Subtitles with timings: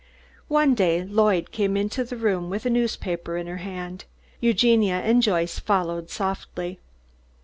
[0.47, 4.05] One day Lloyd came into the room with a newspaper in her hand.
[4.39, 6.79] Eugenia and Joyce followed softly.